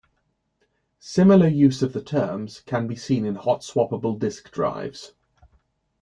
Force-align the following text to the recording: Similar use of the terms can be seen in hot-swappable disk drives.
Similar 0.97 1.47
use 1.47 1.83
of 1.83 1.93
the 1.93 2.01
terms 2.01 2.61
can 2.61 2.87
be 2.87 2.95
seen 2.95 3.23
in 3.23 3.35
hot-swappable 3.35 4.17
disk 4.17 4.51
drives. 4.51 5.13